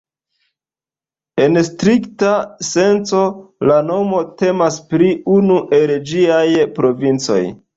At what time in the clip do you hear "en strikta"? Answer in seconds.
1.43-2.31